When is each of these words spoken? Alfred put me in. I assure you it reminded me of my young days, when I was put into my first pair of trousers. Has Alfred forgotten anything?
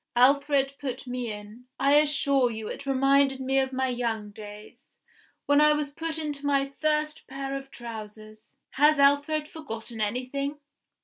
Alfred 0.15 0.73
put 0.79 1.05
me 1.05 1.31
in. 1.31 1.65
I 1.79 1.93
assure 1.97 2.49
you 2.49 2.67
it 2.67 2.87
reminded 2.87 3.39
me 3.39 3.59
of 3.59 3.71
my 3.71 3.87
young 3.87 4.31
days, 4.31 4.97
when 5.45 5.61
I 5.61 5.73
was 5.73 5.91
put 5.91 6.17
into 6.17 6.43
my 6.43 6.69
first 6.81 7.27
pair 7.27 7.55
of 7.55 7.69
trousers. 7.69 8.51
Has 8.71 8.97
Alfred 8.97 9.47
forgotten 9.47 10.01
anything? 10.01 10.57